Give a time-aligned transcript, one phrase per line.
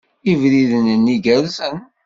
[0.31, 1.77] Ibriden-nni gerrzen.